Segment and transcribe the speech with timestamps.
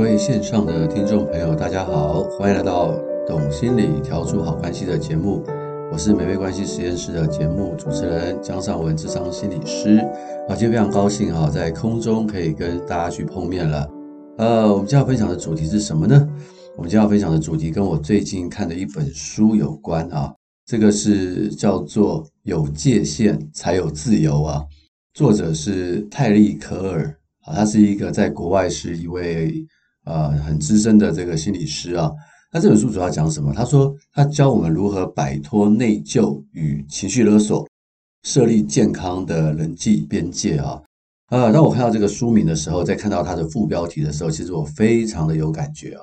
[0.00, 2.92] 各位线上的听众朋友，大家好，欢迎来到
[3.26, 5.44] 《懂心理调出好关系》的节目。
[5.92, 9.98] 我是美味关系实验室的节目主持人江尚文，智商心理师。
[10.48, 13.86] 啊，今天非常高兴哈，在空中可以跟大家去碰面了。
[14.38, 16.26] 呃，我们今天要分享的主题是什么呢？
[16.78, 20.34] 我们今天要分享的主题跟我最近看的一本书有关啊。
[20.64, 24.64] 这个是叫做《有界限才有自由》啊，
[25.12, 27.04] 作者是泰利可尔
[27.44, 29.62] 啊，他是一个在国外是一位
[30.04, 32.10] 呃很资深的这个心理师啊。
[32.52, 33.52] 那这本书主要讲什么？
[33.52, 37.68] 他说他教我们如何摆脱内疚与情绪勒索，
[38.24, 40.80] 设立健康的人际边界啊。
[41.30, 46.02] 呃，当我看到这个书名的时候，在看到它的副标题的时候，其实我非常的有感觉啊，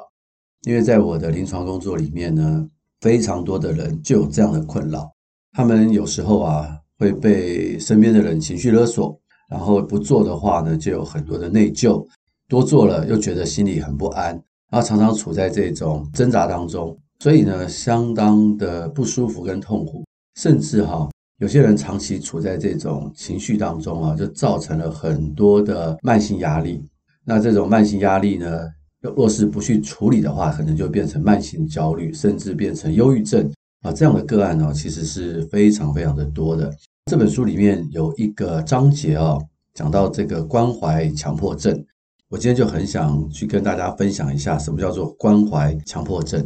[0.64, 2.68] 因为在我的临床工作里面呢。
[3.00, 5.08] 非常多的人就有这样的困扰，
[5.52, 6.68] 他们有时候啊
[6.98, 9.16] 会被身边的人情绪勒索，
[9.52, 12.04] 然后不做的话呢就有很多的内疚，
[12.48, 14.31] 多做了又觉得心里很不安，
[14.72, 26.84] 然后常常处在这种挣扎当中，所以呢相当的不舒服跟痛苦，甚至哈有些人长期处在这种情绪当中啊，就造成了很多的慢性压力。
[27.26, 28.61] 那这种慢性压力呢，
[29.02, 33.52] 若是不去处理的话，可能就变成慢性焦虑，甚至变成忧郁症
[33.82, 36.73] 啊，这样的个案呢，其实是非常非常的多的。
[37.11, 39.38] 这本书里面有一个章节啊，
[39.73, 41.86] 讲到这个关怀强迫症。
[42.30, 46.45] 我今天就很想去跟大家分享一下，什么叫做关怀强迫症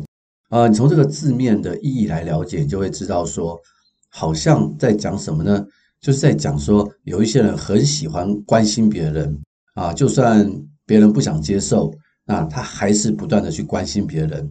[0.50, 0.68] 啊？
[0.68, 3.60] 你从这个字面的意义来了解，你就会知道说，
[4.09, 5.66] 好像在讲什么呢？
[6.00, 9.36] 就是在讲说，有一些人很喜欢关心别人
[9.74, 10.48] 啊，就算
[10.86, 11.92] 别人不想接受。
[12.24, 14.50] 那他还是不断的去关心别人，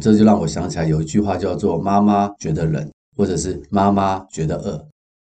[0.00, 4.84] 这就让我想起来有一句话叫做“妈妈觉得冷”或者是“妈妈觉得饿”，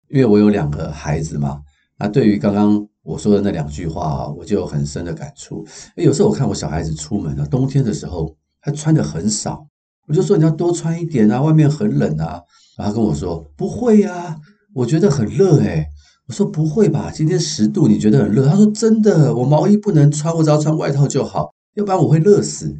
[0.09, 1.61] 因为我有两个孩子嘛。
[1.97, 5.65] 那对于刚刚我说的那两句话啊，我就有很深的感触。
[5.95, 9.65] 有时候我看我小孩子出门啊，冬天的时候他穿的很少，
[10.07, 12.41] 我就说你要多穿一点啊，外面很冷啊。
[12.77, 14.39] 然后他跟我说不会呀，
[14.73, 15.85] 我觉得很热诶。
[16.27, 18.47] 我说不会吧，今天十度你觉得很热？
[18.47, 21.53] 他说真的，我毛衣不能穿，我只要穿外套就好。
[21.75, 22.73] 要不然我会热死，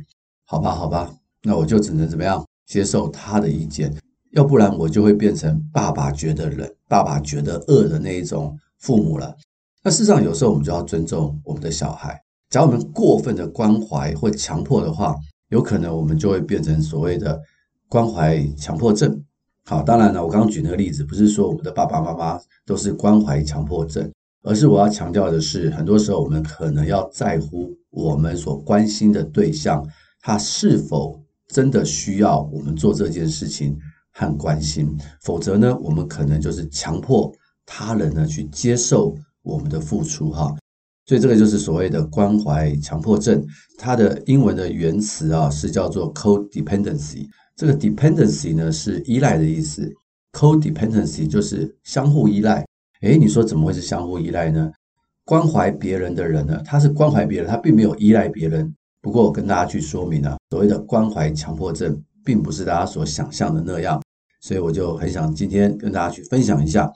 [0.45, 1.13] 好吧，好吧，
[1.43, 3.93] 那我就只能怎么样接受他的意见，
[4.31, 9.35] 要不然我就会变成爸爸觉得冷、爸爸觉得饿的那一种父母了。
[9.85, 12.17] 那事实上，有时候我们就要尊重我们的小孩。
[12.49, 15.13] 假如我们过分的关怀或强迫的话，
[15.49, 17.37] 有可能我们就会变成所谓的
[17.89, 19.21] 关怀强迫症。
[19.65, 24.09] 好，当然了，我刚刚举那个例子，不是说我们的爸爸妈妈都是关怀强迫症，
[24.43, 27.69] 而是我要强调的是，很多时候我们可能要在乎。
[27.89, 29.87] 我们所关心的对象，
[30.19, 33.77] 他是否真的需要我们做这件事情
[34.13, 34.97] 和关心？
[35.21, 37.31] 否则呢，我们可能就是强迫
[37.67, 40.55] 他人呢去接受我们的付出哈。
[41.05, 43.45] 所以这个就是所谓的关怀强迫症。
[43.77, 47.27] 它的英文的原词啊是叫做 codependency。
[47.55, 49.91] 这个 dependency 呢是依赖的意思
[50.31, 52.65] ，codependency 就是相互依赖。
[53.01, 54.71] 诶，你说怎么会是相互依赖呢？
[55.25, 58.73] 关怀别人的人呢，他是关怀别人，他并没有依赖别人。
[59.01, 64.01] 不过我跟大家去说明啊，所谓的关怀强迫症，并不是大家所想象的那样。
[64.41, 66.91] 所以我就很想今天跟大家去分享一下。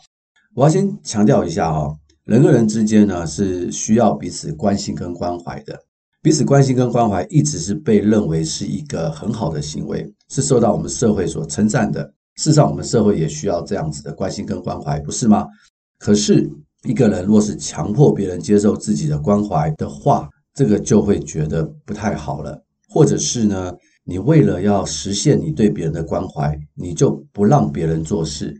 [0.55, 1.93] 我要先强调一下哈，
[2.27, 5.79] 人跟人之间呢是需要彼此关心跟关怀的。
[6.21, 12.03] 彼此关心跟关怀一直是被认为是一个很好的行为，是受到我们社会所称赞的。
[12.35, 15.47] 事实上，我们社会也需要这样子的关心跟关怀，不是吗？
[15.97, 16.47] 可是。
[16.83, 22.63] 一个人若是强迫别人接受自己的关怀的话，这个就会觉得不太好了。
[22.87, 23.73] 或者是呢，
[24.05, 28.55] 你为了要实现你对别人的关怀，你就不让别人做事，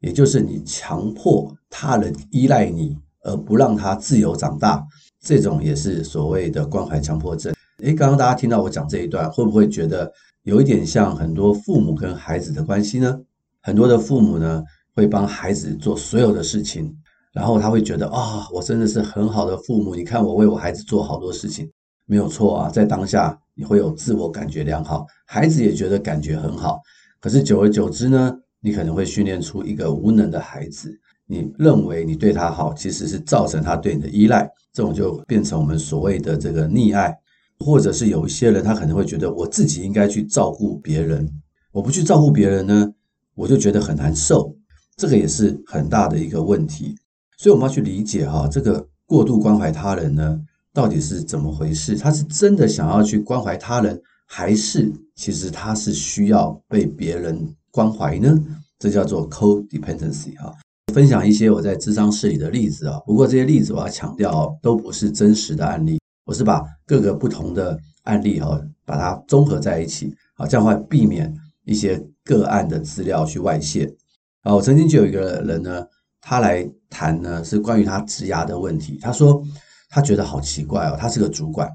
[0.00, 4.84] 也就是你强迫他人依赖你，而不让他自由长大。
[5.20, 7.54] 这种也是所谓的关怀强迫症。
[7.82, 10.10] 诶，刚刚大家听到我讲这一段，会不会觉得
[10.42, 13.18] 有一点像很多父母跟孩子的关系呢？
[13.60, 14.62] 很多的父母呢，
[14.94, 16.96] 会帮孩子做所有的事情。
[17.32, 19.94] 然后他会觉得啊、我真的是很好的父母。
[19.94, 21.70] 你看我为我孩子做好多事情，
[22.06, 22.70] 没有错啊。
[22.70, 26.80] 在当下你会有自我感觉良好，孩子也觉得感觉很好。
[27.20, 30.98] 可是久而久之呢，你可能会训练出一个无能的孩子。
[31.30, 34.50] 你认为你对他好，其实是造成他对你的依赖。
[34.72, 37.14] 这种就变成我们所谓的这个溺爱，
[37.58, 41.28] 或者是有一些人他可能会觉得我自己应该去照顾别人，
[41.72, 42.90] 我不去照顾别人呢，
[43.34, 44.56] 我就觉得很难受。
[44.96, 46.96] 这个也是很大的一个问题。
[47.36, 50.40] 所以我们要去理解哈，这个过度关怀他人呢，
[50.72, 51.96] 到底是怎么回事？
[51.96, 58.36] 他是真的想要去关怀他人，还是其实他是需要被别人关怀呢？
[58.78, 60.54] 这叫做 codependency 哈。
[60.92, 71.32] 分享一些我在咨商室里的例子啊，不过这些例子我要强调都不是真实的案例，我是把各个不同的案例哈，把它综合在一起啊，这样会避免
[71.64, 73.94] 一些个案的资料去外泄
[74.42, 74.54] 啊。
[74.54, 75.84] 我曾经就有一个人呢，
[76.20, 79.42] 他来谈呢是关于他职涯的问题，他说
[79.90, 81.68] 他觉得好奇怪哦，他是个主管，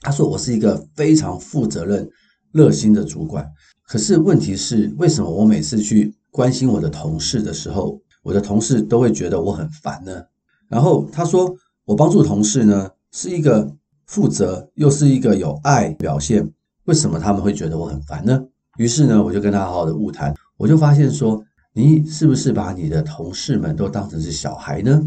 [0.00, 2.06] 他说我是一个非常负责任、
[2.52, 3.46] 热心的主管，
[3.86, 10.24] 可是问题是为什么我每次去关心我的同事的时候，我的同事都会觉得我很烦呢？
[10.68, 13.74] 然后他说我帮助同事呢是一个。
[14.06, 16.48] 负责又是一个有爱表现，
[16.84, 18.40] 为什么他们会觉得我很烦呢？
[18.78, 25.02] 于是呢，我就跟他好好的晤谈，我就发现说，你是不是把你的同事们都当成是小孩呢？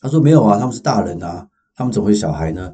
[0.00, 1.46] 他说没有啊，他们是大人啊，
[1.76, 2.72] 他们怎么会小孩呢？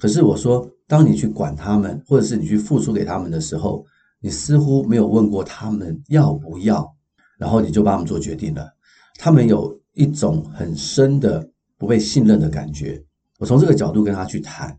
[0.00, 3.86] 可是我说，当你去管他们，或者是你去付出给他们的时候，
[4.20, 6.92] 你似乎没有问过他们要不要，
[7.38, 8.68] 然后你就帮他们做决定了，
[9.18, 13.02] 他们有一种很深的不被信任的感觉。
[13.38, 14.74] 我从这个角度跟他去谈。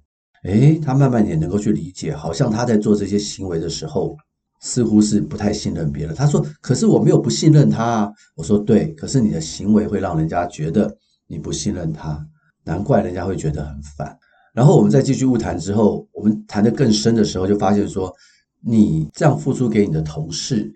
[0.46, 4.16] 诶，他慢慢也能够去理解，好像他在做这些行为的时候，
[4.62, 6.16] 似乎是不太信任别人。
[6.16, 10.96] 他说：“可是我没有不信任他啊。”我说：“对，可是你的行为会让人家觉得
[11.28, 12.26] 你不信任他，
[12.64, 14.18] 难怪人家会觉得很烦。”
[14.56, 18.10] 然后我们再继续晤谈之后，我们谈得更深的时候，就发现说，
[18.62, 20.74] 你这样付出给你的同事，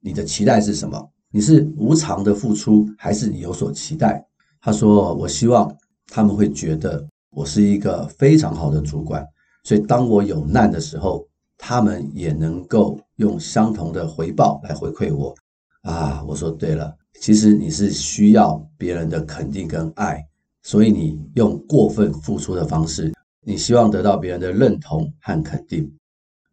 [0.00, 1.10] 你的期待是什么？
[1.34, 4.24] 你是无偿的付出，还是你有所期待？
[4.60, 5.76] 他说：“我希望
[6.06, 7.04] 他们会觉得。”
[7.34, 9.26] 我是一个非常好的主管，
[9.64, 11.26] 所以当我有难的时候，
[11.58, 15.34] 他们也能够用相同的回报来回馈我。
[15.82, 20.24] 啊，我说对了，其实你是需要别人的肯定跟爱，
[20.62, 23.12] 所以你用过分付出的方式，
[23.44, 25.92] 你希望得到别人的认同和肯定。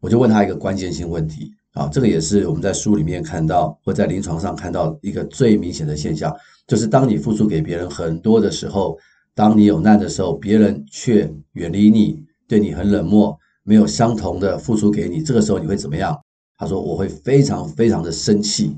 [0.00, 6.34] 我就问他一个关键性问题啊，这个也是我们在书里面看到或在临床上看到一个最明显的现象，
[6.66, 8.98] 就是当你付出给别人很多的时候。
[9.34, 16.14] 当你有难的时候，别人却远离你，对你很冷漠，没有相同的付出给你，这个时候你会怎么样？
[16.58, 18.76] 他说：“我会非常非常的生气，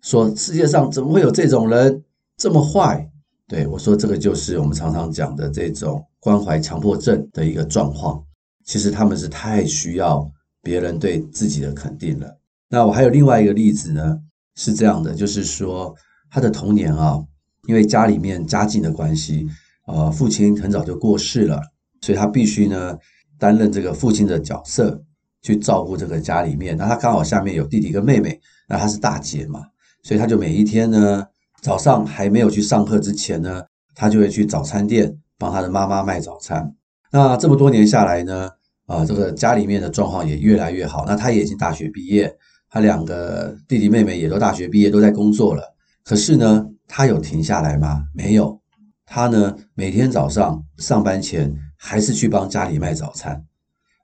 [0.00, 2.04] 说世界上怎么会有这种人
[2.36, 3.10] 这么坏？”
[3.48, 8.24] 对，我说：“这个就是我们常常讲的这种关怀强迫症的一个状况。
[8.64, 10.30] 其实他们是太需要
[10.64, 12.38] 别人对自己的肯定了。”
[12.68, 14.18] 那我还有另外一个例子呢，
[14.56, 15.94] 是这样的，就是说
[16.30, 17.22] 他的童年啊，
[17.68, 19.46] 因为家里面家境的关系。
[19.86, 21.60] 呃，父亲很早就过世了，
[22.00, 22.96] 所以他必须呢
[23.38, 24.98] 担任这个父亲的角色，
[25.42, 26.74] 去照顾这个家里面。
[26.74, 29.60] 那他刚好下面有弟弟跟妹妹，那他是大姐嘛，
[30.02, 31.22] 所以他就每一天呢
[31.60, 33.62] 早上还没有去上课之前呢，
[33.94, 36.74] 他就会去早餐店帮他的妈妈卖早餐。
[37.12, 38.48] 那这么多年下来呢，
[38.86, 41.04] 啊、呃，这个家里面的状况也越来越好。
[41.06, 42.34] 那他也已经大学毕业，
[42.68, 45.62] 他两个弟弟妹妹也都大学毕业，都在工作了。
[46.04, 48.04] 可是呢，他有停下来吗？
[48.12, 48.60] 没有。
[49.06, 53.44] 他呢，每天早上上班前还是去帮家里卖早餐，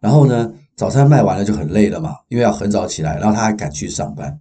[0.00, 4.40] 然后呢，早餐卖完了就很累了嘛，因为要很早起来，然后他还赶去上班。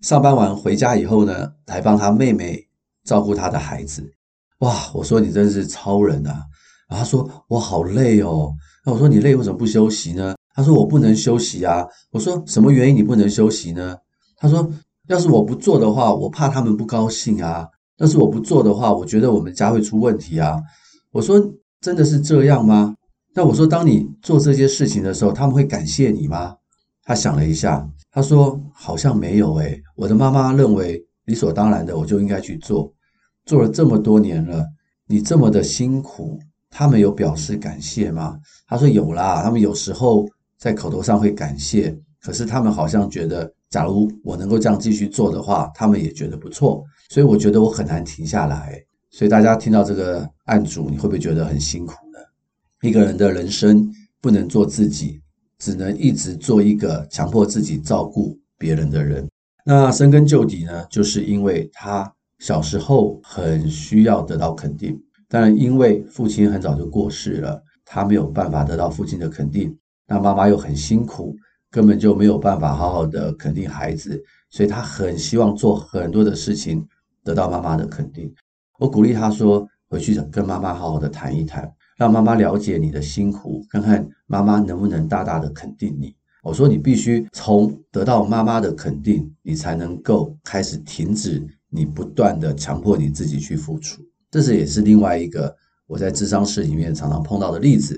[0.00, 2.66] 上班完回家以后呢，还帮他妹妹
[3.04, 4.12] 照顾他的孩子。
[4.58, 6.44] 哇，我说你真是超人啊！
[6.88, 8.52] 然后他说我好累哦。
[8.84, 10.34] 那我说你累为什么不休息呢？
[10.54, 11.86] 他说我不能休息啊。
[12.10, 13.96] 我说什么原因你不能休息呢？
[14.36, 14.68] 他说
[15.08, 17.66] 要是我不做的话，我怕他们不高兴啊。
[17.96, 20.60] 但是我不做的话，我觉得我们家会出问题啊！
[21.12, 21.40] 我说
[21.80, 22.96] 真的是这样吗？
[23.34, 26.56] 那我说当你做这些事情的时候，他们会感谢你吗？
[27.04, 29.80] 他想了一下，他说好像没有诶。
[29.96, 32.92] 我的妈妈认为理所当然的，我就应该去做。
[33.44, 34.66] 做了这么多年了，
[35.06, 36.38] 你这么的辛苦，
[36.72, 38.40] 他们有表示感谢吗？
[38.66, 40.26] 他说有啦，他们有时候
[40.58, 46.82] 在口头上会感谢，可是他们好像觉得，假如我能够这样继续做的话，他们也觉得不错。
[47.10, 48.82] 所以我觉得我很难停下来。
[49.10, 52.18] 所以大家听到这个案主，你会不会觉得很辛苦呢？
[52.80, 53.86] 一个人的人生
[54.22, 55.20] 不能做自己，
[55.58, 59.28] 只能一直做一个强迫自己照顾别人的人。
[59.66, 64.98] 那深根究底呢，就是因为他小时候很需要得到肯定，
[65.32, 69.74] 但因为父亲很早就过世了，他没有办法得到父亲的肯定。
[70.06, 71.34] 那妈妈又很辛苦，
[71.70, 76.86] 根本就没有办法好好的肯定孩子，所以他很希望做很多的事情。
[77.24, 78.30] 得到妈妈的肯定，
[78.78, 95.54] 我鼓励他说：“回去跟妈妈好好的谈一谈，让妈妈了解你的辛苦，看看妈妈能不能大大的肯定你。”我说：“你必须从得到妈妈的肯定，你才能够开始停止你不断的强迫你自己去付出。”这是也是另外一个
[95.86, 97.96] 我在咨商室里面常常碰到的例子。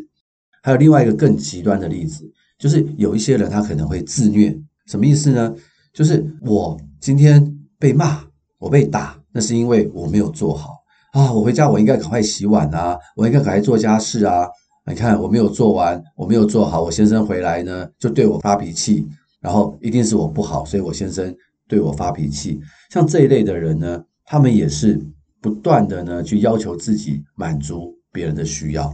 [0.63, 4.55] 还有另外一个更极端的例子，就是有一些人他可能会自虐，
[4.87, 5.55] 什么意思呢？
[5.95, 8.23] 就是我今天被骂。
[8.57, 10.79] 我被打，那是因为我没有做好
[11.13, 11.31] 啊！
[11.31, 14.49] 我回家我应该赶快洗碗啊，我应该赶快做家事啊！
[14.87, 19.07] 你看我没有做完，我没有做好，我先生回来呢就对我发脾气，
[19.39, 21.35] 然后一定是我不好，所以我先生
[21.69, 22.59] 对我发脾气。
[22.91, 24.99] 像这一类的人呢，他们也是
[25.45, 28.91] 不断的呢去要求自己满足别人的需要，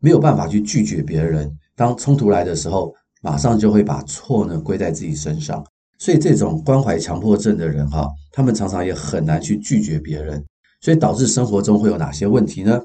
[0.00, 1.48] 没有办法去拒绝别人。
[1.76, 2.92] 当冲突来的时候，
[3.22, 5.64] 马上就会把错呢归在自己身上。
[6.00, 10.44] 所以这种关怀强迫症的人哈，他们常常也很难去拒绝别人，
[10.80, 12.80] 所以导致生活中会有哪些问题呢？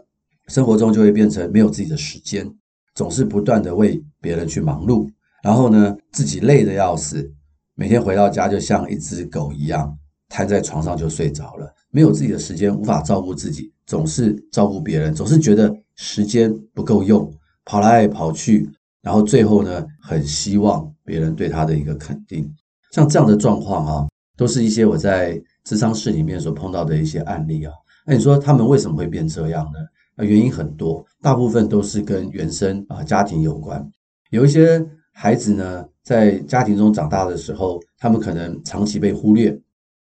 [0.49, 2.47] 生活中就会变成没有自己的时间，
[2.93, 5.09] 总是不断的为别人去忙碌，
[5.41, 7.27] 然后呢，自己累得要死，
[7.73, 9.97] 每天回到家就像一只狗一样，
[10.29, 17.31] 瘫在床上就睡着了，没有自己的时间，无法照顾自己，总是照顾别人，总是觉得时间不够用，
[17.65, 18.69] 跑来跑去，
[19.01, 22.49] 然后最后呢，很希望别人对他的一个肯定，
[22.91, 27.73] 像这样的状况啊，都是一些我在咨商室里面所碰到的一些案例啊。
[28.05, 29.79] 那你说他们为什么会变这样呢？
[30.15, 33.85] 那，原因很多，大部分都是跟原生啊家庭有关。
[34.29, 39.57] 有一些孩子呢，在家庭中长大的时候，他们可能长期被忽略。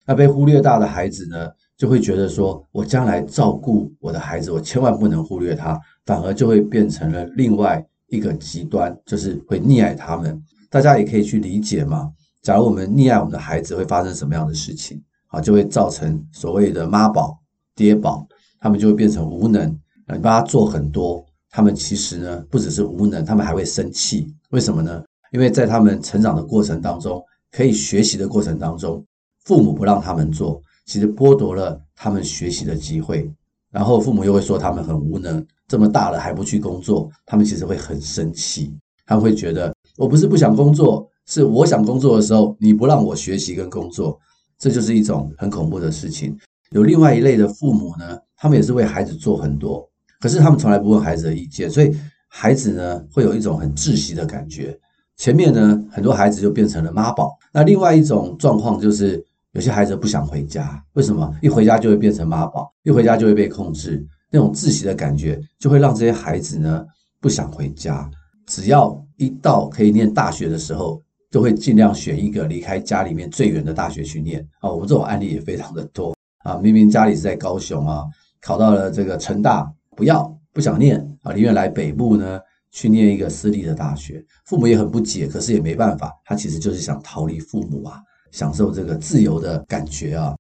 [0.05, 10.41] 那被忽略大的孩子呢，就会觉得说，我将来照顾我的孩子，我千万不能忽略他，反而就会变成了另外一个极端，就是会溺爱他们。
[10.69, 12.11] 大家也可以去理解嘛。
[12.41, 15.01] 假如我们溺爱我们的孩子，会发生什么样的事情？
[15.27, 17.37] 啊，就会造成所谓的妈宝、
[17.75, 18.27] 爹宝，
[18.59, 19.67] 他们就会变成无能。
[20.07, 24.31] 你帮他做很多，他们其实呢，不只是无能，他们还会生气。
[24.51, 25.03] 为什么呢？
[25.31, 29.03] 因为在他们成长的过程当中，可以学习的过程当中，
[29.45, 33.31] 父母不让他们做，其实剥夺了他们学习的机会。
[33.71, 38.71] 然后父母又会说他们很无能，这么大了还不去工作，他们其实会很生气。
[39.05, 44.19] 他们会觉得，我不是不想工作，是我想工作的时候，你不让我学习跟工作，
[44.57, 46.37] 这就是一种很恐怖的事情。
[46.69, 49.89] 有另外一类的父母呢，他们也是为孩子做很多。
[50.19, 51.93] 可是他们从来不问孩子的意见，所以
[52.29, 54.79] 孩子呢会有一种很窒息的感觉。
[55.17, 57.37] 前面呢很多孩子就变成了妈宝。
[57.51, 61.31] 那另外一种状况就是有些孩子不想回家，为什么？
[61.41, 66.83] 一回家就会变成妈宝，一回家就会被控制，那种窒息的感觉就会让这些孩子呢
[67.21, 68.09] 不想回家。
[68.47, 74.45] 只要一到可以念大学的时候，都会尽量选一个离开家里面最远的大学去念。
[74.59, 78.03] 啊，我们这种案例也非常的多啊，明明家里是在高雄啊，
[78.41, 79.71] 考到了这个成大。
[79.95, 82.39] 不要不想念啊，宁愿来北部呢
[82.71, 88.01] 去念一个私立的大学，父母也很不解，可是也没办法，他其实就是想逃离父母啊，
[88.33, 90.35] 享受这个自由的感觉啊。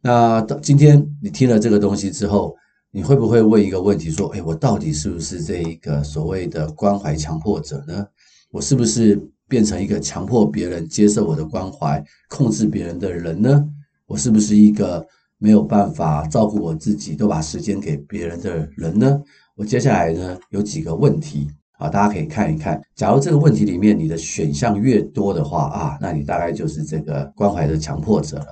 [0.00, 2.56] 那今天你听了这个东西之后，
[2.90, 8.06] 你会不会问一个问题说，哎，我到底是不是这一个所谓的关怀强迫者呢？
[8.50, 13.68] 我是不是变成一个强迫别人接受我的关怀、控制别人的人呢？
[14.06, 15.06] 我是不是一个？
[15.42, 19.20] 没有办法照顾我自己，都把时间给别人的人呢？
[19.56, 22.80] 我接下来呢有几个问题啊，大家可以看一看。
[22.94, 28.46] 假如这个问题里面你的选项越多的话啊，那你大概就是这个关怀的强迫者了。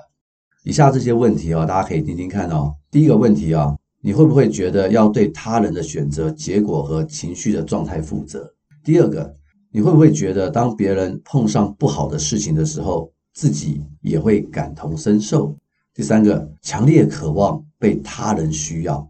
[0.64, 2.74] 以下这些问题哦，大家可以听听看哦。
[2.90, 8.52] 第一个问题啊，你会不会觉得要对他人的选择、结果和情绪的状态负责？
[8.84, 9.34] 第二个，
[9.70, 15.56] 你会不会觉得当别人碰上不好的事情的时候，自己也会感同身受？
[15.94, 19.08] 第三个，强烈渴望被他人需要，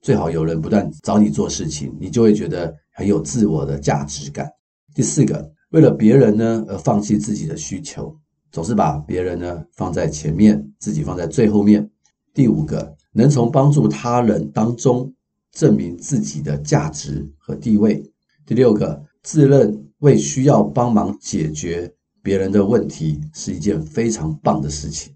[0.00, 4.50] 最好有人不断找你做事情，你就会觉得很有自我的价值感。
[4.94, 8.14] 第四个，为了别人呢而放弃自己的需求，
[8.50, 11.90] 总是把别人呢放在前面，自己放在最后面。
[12.34, 15.12] 第五个，能从帮助他人当中
[15.52, 18.02] 证明自己的价值和地位。
[18.44, 25.14] 第六个，自认为需要帮忙解决别人的问题是一件非常棒的事情。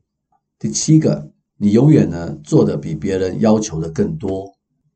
[0.59, 4.51] 第七个，你永远呢做的比别人要求的更多。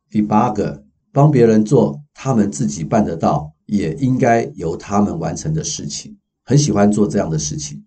[0.08, 0.82] 第八个，
[1.12, 7.84] 帮别人做他们自己办得到，也应该由他们完成的事情，很喜欢做这样的事情。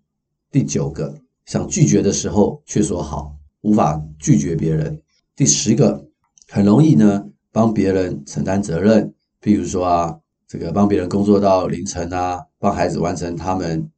[0.50, 1.14] 第九个，
[1.46, 5.00] 想拒绝的时候却说好，无法拒绝别人。
[5.36, 6.06] 第十个，
[6.48, 9.12] 很容易呢帮别人承担责任，
[9.42, 13.90] 譬如说啊，这个帮别人工作到凌晨啊，帮孩子完成他们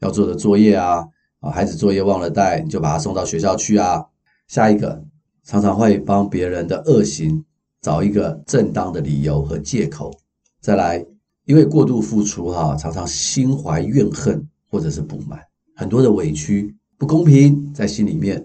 [0.00, 1.04] 要做的作业啊。
[1.40, 4.06] 啊，孩子作业忘了带，你就把他送到学校去啊。
[4.48, 5.04] 下一个，
[5.42, 7.44] 常常会帮别人的恶行
[7.84, 10.10] 找一个正当的理由和借口。
[10.62, 11.04] 再来，
[11.44, 15.38] 因为过度付出哈，常常心怀怨恨或者是不满，
[15.76, 18.42] 很多的委屈、不公平在心里面。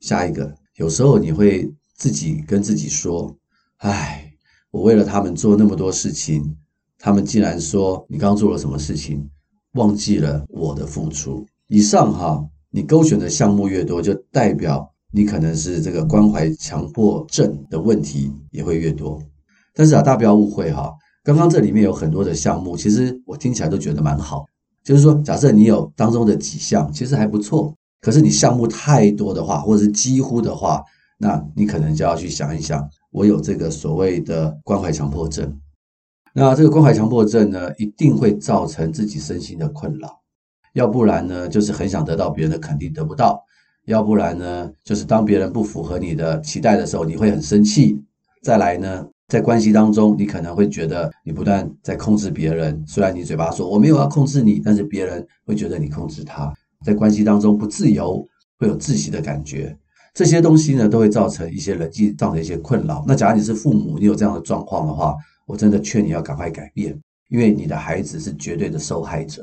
[0.00, 3.34] 下一个，有时候你会自己跟自己说
[3.80, 4.30] ：“唉，
[4.70, 6.54] 我为了他们做那么多事情，
[6.98, 9.26] 他们竟然说你刚做了什么事情，
[9.72, 19.22] 忘记了我的付出。”以上哈，你勾选的项目越多，就代表你可能是这个关怀强迫症的问题也会越多。
[19.72, 20.92] 但是啊，大家不要误会哈，
[21.22, 24.44] 刚刚这里面有很多的项目，其实我听起来都觉得蛮好。
[24.82, 27.72] 就是说，假设你有当中的几项，其实还不错。
[28.00, 30.82] 可是你项目太多的话，或者是几乎的话，
[31.18, 35.58] 那你可能就要去想一想，我有这个所谓的关怀强迫症。
[36.34, 40.20] 那这个关怀强迫症呢，一定会造成自己身心的困扰。
[40.74, 43.38] 要不然呢，就是很想得到别人的肯定得不到；
[43.86, 47.98] 要不然呢，就是当别人不符合你的期待的时候，你会很生气。
[48.42, 56.52] 再来呢，在关系当中，你可能会觉得你不断在控制别人，虽然你嘴巴说我没有要控制你，但是别人会觉得你控制他。
[56.84, 58.26] 在关系当中不自由，
[58.58, 59.76] 会有窒息的感觉，
[60.12, 63.04] 这些东西呢，都会造成一些人际上的一些困扰。
[63.06, 65.14] 那假如你是父母，你有这样的状况的话，
[65.46, 66.98] 我真的劝你要赶快改变，
[67.30, 69.42] 因为你的孩子是绝对的受害者，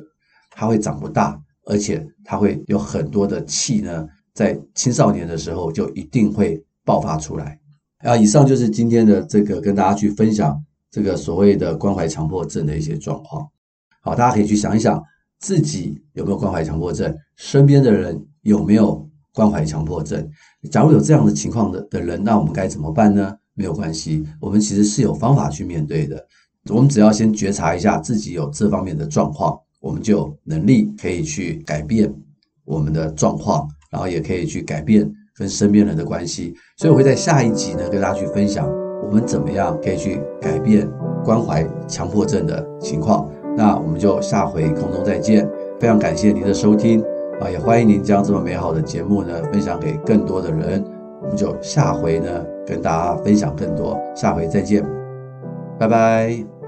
[0.52, 7.60] 他会长不大，而且他会有很多的气呢，在青少年的时候就一定会爆发出来。
[8.00, 10.60] 啊，以上就是今天的这个跟大家去分享
[10.90, 13.48] 这个所谓的关怀强迫症的一些状况。
[14.02, 15.02] 好，大家可以去想一想，
[15.40, 20.28] 自己有没有关怀强迫症，身边的人有没有关怀强迫症？
[20.72, 23.38] 假如有这样的情况的的人，那我们该怎么办呢？
[23.54, 26.26] 没有关系，我们其实是有方法去面对的。
[26.70, 32.12] 我们只要先觉察一下自己有这方面的状况，我们就有能力可以去改变
[32.64, 35.12] 我们的状况，然后也可以去改变。
[35.34, 38.70] 跟身边人的关系，所以我会在下一集呢跟大家去分享
[39.02, 40.88] 我们怎么样可以去改变
[41.24, 43.28] 关怀强迫症的情况。
[43.56, 47.02] 那我们就下回空中再见，非常感谢您的收听
[47.40, 50.84] 啊，也欢迎您将这么美好的节目呢分享给更多的人。
[51.24, 54.86] 我们就下回呢跟大家分享更多，下回再见，
[55.80, 56.61] 拜拜。